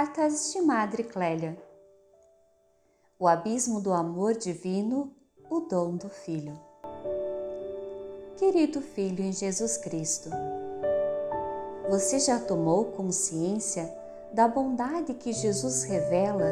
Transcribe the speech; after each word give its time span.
Cartas 0.00 0.50
de 0.50 0.62
Madre 0.62 1.02
Clélia 1.02 1.58
O 3.18 3.28
abismo 3.28 3.82
do 3.82 3.92
amor 3.92 4.34
divino, 4.34 5.12
o 5.50 5.60
dom 5.60 5.94
do 5.94 6.08
Filho. 6.08 6.58
Querido 8.38 8.80
Filho 8.80 9.22
em 9.22 9.30
Jesus 9.30 9.76
Cristo, 9.76 10.30
você 11.90 12.18
já 12.18 12.40
tomou 12.40 12.86
consciência 12.86 13.94
da 14.32 14.48
bondade 14.48 15.12
que 15.12 15.34
Jesus 15.34 15.82
revela 15.82 16.50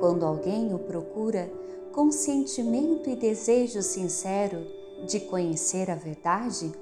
quando 0.00 0.24
alguém 0.24 0.72
o 0.72 0.78
procura 0.78 1.52
com 1.92 2.10
sentimento 2.10 3.10
e 3.10 3.14
desejo 3.14 3.82
sincero 3.82 4.66
de 5.06 5.20
conhecer 5.20 5.90
a 5.90 5.96
verdade? 5.96 6.72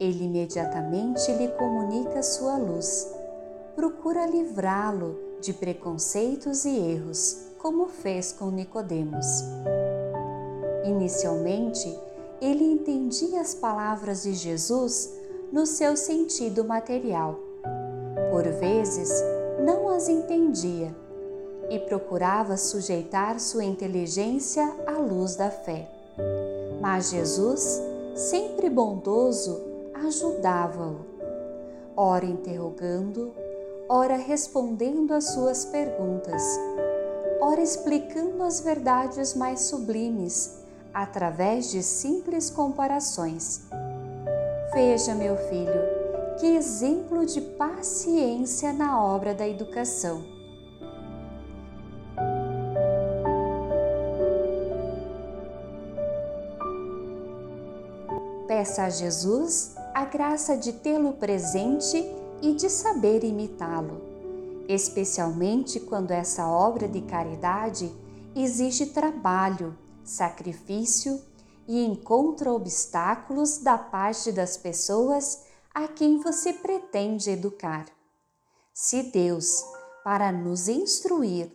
Ele 0.00 0.24
imediatamente 0.24 1.30
lhe 1.30 1.46
comunica 1.52 2.24
sua 2.24 2.56
luz. 2.56 3.22
Procura 3.74 4.26
livrá-lo 4.26 5.18
de 5.40 5.52
preconceitos 5.52 6.64
e 6.64 6.76
erros, 6.76 7.48
como 7.58 7.88
fez 7.88 8.32
com 8.32 8.50
Nicodemos. 8.50 9.26
Inicialmente, 10.84 11.98
ele 12.40 12.64
entendia 12.64 13.40
as 13.40 13.54
palavras 13.54 14.22
de 14.22 14.32
Jesus 14.34 15.12
no 15.52 15.66
seu 15.66 15.96
sentido 15.96 16.64
material. 16.64 17.38
Por 18.30 18.44
vezes, 18.44 19.10
não 19.64 19.88
as 19.88 20.08
entendia 20.08 20.94
e 21.70 21.78
procurava 21.78 22.56
sujeitar 22.56 23.40
sua 23.40 23.64
inteligência 23.64 24.64
à 24.86 24.92
luz 24.92 25.36
da 25.36 25.50
fé. 25.50 25.90
Mas 26.80 27.10
Jesus, 27.10 27.80
sempre 28.14 28.68
bondoso, 28.68 29.60
ajudava-o, 29.94 30.98
ora 31.96 32.26
interrogando, 32.26 33.32
ora 33.88 34.16
respondendo 34.16 35.12
às 35.12 35.30
suas 35.30 35.64
perguntas, 35.64 36.42
ora 37.40 37.60
explicando 37.60 38.42
as 38.42 38.60
verdades 38.60 39.34
mais 39.34 39.60
sublimes 39.62 40.58
através 40.92 41.70
de 41.70 41.82
simples 41.82 42.50
comparações. 42.50 43.62
Veja, 44.72 45.14
meu 45.14 45.36
filho, 45.36 45.82
que 46.38 46.46
exemplo 46.46 47.24
de 47.26 47.40
paciência 47.40 48.72
na 48.72 49.02
obra 49.02 49.34
da 49.34 49.46
educação 49.46 50.34
Peça 58.46 58.84
a 58.84 58.88
Jesus 58.90 59.74
a 59.94 60.04
graça 60.04 60.56
de 60.56 60.72
tê-lo 60.72 61.14
presente 61.14 62.04
e 62.42 62.52
de 62.54 62.68
saber 62.68 63.24
imitá-lo, 63.24 64.00
especialmente 64.68 65.80
quando 65.80 66.10
essa 66.10 66.48
obra 66.48 66.88
de 66.88 67.00
caridade 67.02 67.94
exige 68.34 68.86
trabalho, 68.86 69.76
sacrifício 70.02 71.20
e 71.66 71.84
encontra 71.84 72.52
obstáculos 72.52 73.58
da 73.58 73.78
parte 73.78 74.30
das 74.32 74.56
pessoas 74.56 75.44
a 75.74 75.88
quem 75.88 76.20
você 76.20 76.52
pretende 76.52 77.30
educar. 77.30 77.86
Se 78.72 79.02
Deus, 79.04 79.64
para 80.02 80.30
nos 80.30 80.68
instruir, 80.68 81.50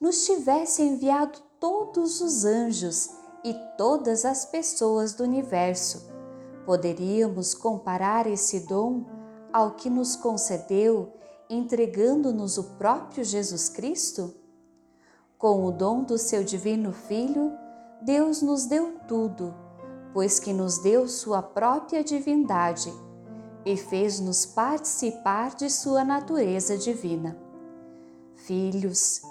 nos 0.00 0.24
tivesse 0.24 0.82
enviado 0.82 1.38
todos 1.58 2.20
os 2.20 2.44
anjos 2.44 3.10
e 3.44 3.54
todas 3.76 4.24
as 4.24 4.44
pessoas 4.46 5.12
do 5.12 5.24
universo, 5.24 6.10
Poderíamos 6.70 7.54
comparar 7.54 8.26
esse 8.26 8.60
dom 8.60 9.04
ao 9.52 9.72
que 9.72 9.90
nos 9.90 10.16
concedeu 10.16 11.12
entregando-nos 11.48 12.58
o 12.58 12.64
próprio 12.78 13.24
Jesus 13.24 13.68
Cristo? 13.68 14.34
Com 15.36 15.64
o 15.64 15.72
dom 15.72 16.04
do 16.04 16.16
seu 16.16 16.44
Divino 16.44 16.92
Filho, 16.92 17.52
Deus 18.02 18.40
nos 18.40 18.66
deu 18.66 18.98
tudo, 19.08 19.54
pois 20.12 20.38
que 20.38 20.52
nos 20.52 20.78
deu 20.78 21.08
sua 21.08 21.42
própria 21.42 22.04
divindade 22.04 22.92
e 23.64 23.76
fez-nos 23.76 24.46
participar 24.46 25.54
de 25.54 25.68
sua 25.68 26.04
natureza 26.04 26.78
divina. 26.78 27.36
Filhos, 28.34 29.22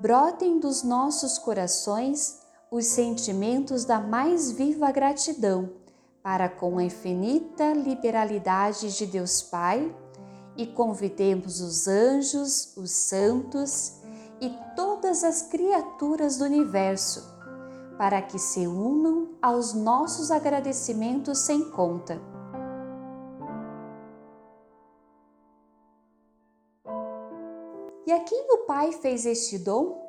brotem 0.00 0.58
dos 0.58 0.82
nossos 0.82 1.38
corações 1.38 2.40
os 2.70 2.86
sentimentos 2.86 3.84
da 3.84 4.00
mais 4.00 4.52
viva 4.52 4.90
gratidão 4.92 5.79
para 6.22 6.48
com 6.48 6.78
a 6.78 6.84
infinita 6.84 7.72
liberalidade 7.72 8.96
de 8.96 9.06
Deus 9.06 9.42
Pai 9.42 9.94
e 10.56 10.66
convidemos 10.66 11.60
os 11.60 11.88
anjos, 11.88 12.76
os 12.76 12.90
santos 12.90 14.00
e 14.40 14.50
todas 14.76 15.24
as 15.24 15.42
criaturas 15.42 16.38
do 16.38 16.44
universo 16.44 17.40
para 17.96 18.22
que 18.22 18.38
se 18.38 18.66
unam 18.66 19.28
aos 19.42 19.74
nossos 19.74 20.30
agradecimentos 20.30 21.38
sem 21.38 21.70
conta. 21.70 22.18
E 28.06 28.12
a 28.12 28.20
quem 28.20 28.46
o 28.50 28.64
Pai 28.66 28.92
fez 28.92 29.26
este 29.26 29.58
dom? 29.58 30.00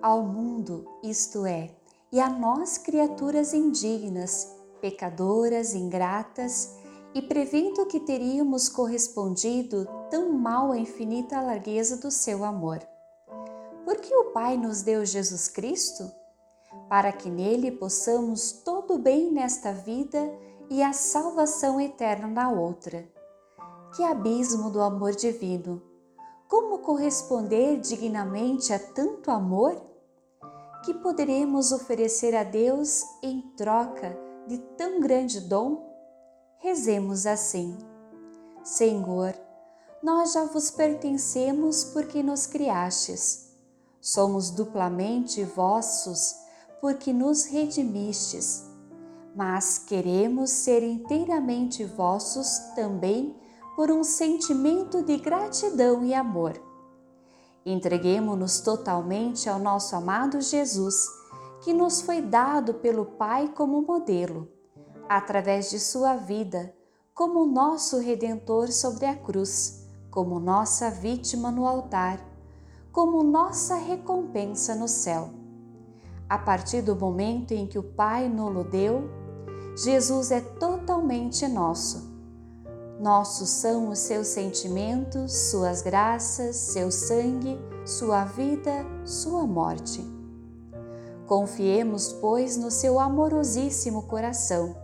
Ao 0.00 0.22
mundo, 0.22 0.86
isto 1.02 1.44
é, 1.44 1.70
e 2.10 2.18
a 2.18 2.30
nós, 2.30 2.78
criaturas 2.78 3.52
indignas, 3.52 4.57
pecadoras, 4.80 5.74
ingratas, 5.74 6.78
e 7.14 7.22
prevendo 7.22 7.86
que 7.86 8.00
teríamos 8.00 8.68
correspondido 8.68 9.88
tão 10.10 10.32
mal 10.32 10.72
à 10.72 10.78
infinita 10.78 11.40
largueza 11.40 11.96
do 11.96 12.10
seu 12.10 12.44
amor. 12.44 12.78
Porque 13.84 14.14
o 14.14 14.26
Pai 14.26 14.56
nos 14.56 14.82
deu 14.82 15.04
Jesus 15.04 15.48
Cristo? 15.48 16.10
Para 16.88 17.10
que 17.10 17.30
nele 17.30 17.72
possamos 17.72 18.52
todo 18.52 18.94
o 18.94 18.98
bem 18.98 19.32
nesta 19.32 19.72
vida 19.72 20.32
e 20.70 20.82
a 20.82 20.92
salvação 20.92 21.80
eterna 21.80 22.28
na 22.28 22.50
outra. 22.50 23.08
Que 23.96 24.04
abismo 24.04 24.70
do 24.70 24.80
amor 24.80 25.12
divino! 25.14 25.82
Como 26.46 26.78
corresponder 26.78 27.80
dignamente 27.80 28.72
a 28.72 28.78
tanto 28.78 29.30
amor? 29.30 29.76
Que 30.84 30.94
poderemos 30.94 31.72
oferecer 31.72 32.34
a 32.34 32.44
Deus 32.44 33.02
em 33.22 33.40
troca 33.56 34.27
de 34.48 34.58
tão 34.76 34.98
grande 34.98 35.40
dom? 35.40 35.86
Rezemos 36.56 37.26
assim: 37.26 37.76
Senhor, 38.64 39.34
nós 40.02 40.32
já 40.32 40.44
vos 40.44 40.70
pertencemos 40.70 41.84
porque 41.84 42.22
nos 42.22 42.46
criastes. 42.46 43.46
Somos 44.00 44.50
duplamente 44.50 45.44
vossos 45.44 46.34
porque 46.80 47.12
nos 47.12 47.44
redimistes, 47.44 48.64
mas 49.36 49.78
queremos 49.78 50.50
ser 50.50 50.82
inteiramente 50.82 51.84
vossos 51.84 52.58
também 52.74 53.36
por 53.76 53.90
um 53.90 54.02
sentimento 54.02 55.02
de 55.02 55.18
gratidão 55.18 56.04
e 56.04 56.14
amor. 56.14 56.60
Entreguemo-nos 57.66 58.60
totalmente 58.60 59.48
ao 59.48 59.58
nosso 59.58 59.94
amado 59.94 60.40
Jesus 60.40 61.17
que 61.60 61.72
nos 61.72 62.00
foi 62.00 62.20
dado 62.20 62.74
pelo 62.74 63.04
Pai 63.04 63.48
como 63.48 63.82
modelo, 63.82 64.48
através 65.08 65.70
de 65.70 65.78
sua 65.78 66.14
vida, 66.14 66.74
como 67.14 67.46
nosso 67.46 67.98
redentor 67.98 68.70
sobre 68.70 69.06
a 69.06 69.16
cruz, 69.16 69.86
como 70.10 70.38
nossa 70.38 70.90
vítima 70.90 71.50
no 71.50 71.66
altar, 71.66 72.20
como 72.92 73.22
nossa 73.22 73.74
recompensa 73.74 74.74
no 74.74 74.86
céu. 74.86 75.30
A 76.28 76.38
partir 76.38 76.82
do 76.82 76.94
momento 76.94 77.52
em 77.52 77.66
que 77.66 77.78
o 77.78 77.82
Pai 77.82 78.28
nos 78.28 78.66
deu, 78.70 79.10
Jesus 79.76 80.30
é 80.30 80.40
totalmente 80.40 81.46
nosso. 81.48 82.08
Nossos 83.00 83.48
são 83.48 83.88
os 83.88 83.98
seus 84.00 84.26
sentimentos, 84.26 85.32
suas 85.50 85.82
graças, 85.82 86.56
seu 86.56 86.90
sangue, 86.90 87.58
sua 87.86 88.24
vida, 88.24 88.84
sua 89.04 89.46
morte. 89.46 90.17
Confiemos, 91.28 92.10
pois, 92.10 92.56
no 92.56 92.70
seu 92.70 92.98
amorosíssimo 92.98 94.04
coração 94.04 94.74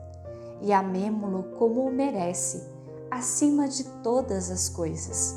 e 0.61 0.75
amemo-lo 0.75 1.45
como 1.59 1.89
o 1.89 1.91
merece, 1.91 2.63
acima 3.11 3.67
de 3.67 3.83
todas 4.03 4.51
as 4.51 4.69
coisas. 4.69 5.37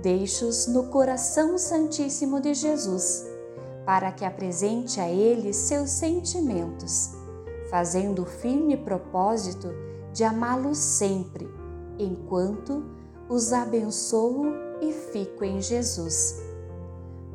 Deixe-os 0.00 0.68
no 0.68 0.84
coração 0.84 1.58
santíssimo 1.58 2.40
de 2.40 2.54
Jesus, 2.54 3.26
para 3.84 4.12
que 4.12 4.24
apresente 4.24 5.00
a 5.00 5.08
ele 5.08 5.52
seus 5.52 5.90
sentimentos, 5.90 7.10
fazendo 7.68 8.22
o 8.22 8.26
firme 8.26 8.76
propósito 8.76 9.68
de 10.12 10.22
amá-lo 10.22 10.72
sempre, 10.72 11.52
enquanto 11.98 12.84
os 13.28 13.52
abençoo 13.52 14.46
e 14.80 14.92
fico 14.92 15.44
em 15.44 15.60
Jesus. 15.60 16.40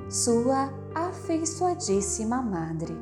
Sua 0.09 0.80
afeiçoadíssima 0.95 2.41
Madre. 2.41 2.93